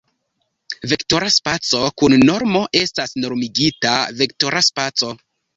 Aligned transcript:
Vektora 0.93 1.27
spaco 1.35 1.83
kun 2.03 2.17
normo 2.31 2.63
estas 2.81 3.15
normigita 3.27 3.95
vektora 4.23 4.65
spaco. 4.71 5.17